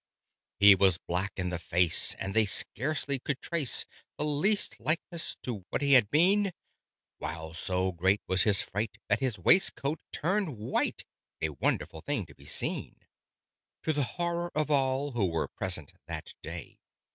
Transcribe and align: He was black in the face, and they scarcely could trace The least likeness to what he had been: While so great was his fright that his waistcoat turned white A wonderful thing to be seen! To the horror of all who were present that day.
He 0.59 0.73
was 0.73 0.97
black 0.97 1.31
in 1.37 1.49
the 1.49 1.59
face, 1.59 2.15
and 2.17 2.33
they 2.33 2.47
scarcely 2.47 3.19
could 3.19 3.39
trace 3.39 3.85
The 4.17 4.25
least 4.25 4.79
likeness 4.79 5.37
to 5.43 5.63
what 5.69 5.83
he 5.83 5.93
had 5.93 6.09
been: 6.09 6.53
While 7.19 7.53
so 7.53 7.91
great 7.91 8.19
was 8.25 8.41
his 8.41 8.63
fright 8.63 8.97
that 9.09 9.19
his 9.19 9.37
waistcoat 9.37 9.99
turned 10.11 10.57
white 10.57 11.05
A 11.39 11.49
wonderful 11.49 12.01
thing 12.01 12.25
to 12.25 12.33
be 12.33 12.45
seen! 12.47 13.05
To 13.83 13.93
the 13.93 14.03
horror 14.17 14.51
of 14.55 14.71
all 14.71 15.11
who 15.11 15.27
were 15.29 15.49
present 15.49 15.93
that 16.07 16.33
day. 16.41 16.79